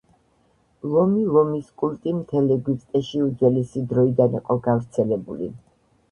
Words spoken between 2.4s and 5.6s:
ეგვიპტეში უძველესი დროიდან იყო გავრცელებული.